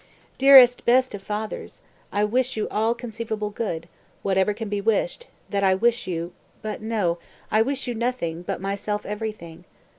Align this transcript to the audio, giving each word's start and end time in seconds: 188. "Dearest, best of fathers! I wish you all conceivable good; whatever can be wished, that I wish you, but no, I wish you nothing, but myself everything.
188. 0.39 0.39
"Dearest, 0.39 0.83
best 0.85 1.13
of 1.13 1.21
fathers! 1.21 1.83
I 2.11 2.23
wish 2.23 2.57
you 2.57 2.67
all 2.71 2.95
conceivable 2.95 3.51
good; 3.51 3.87
whatever 4.23 4.51
can 4.51 4.67
be 4.67 4.81
wished, 4.81 5.27
that 5.51 5.63
I 5.63 5.75
wish 5.75 6.07
you, 6.07 6.33
but 6.63 6.81
no, 6.81 7.19
I 7.51 7.61
wish 7.61 7.85
you 7.85 7.93
nothing, 7.93 8.41
but 8.41 8.59
myself 8.59 9.05
everything. 9.05 9.63